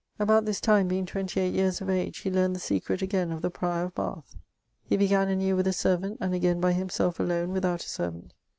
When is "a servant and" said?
5.67-6.33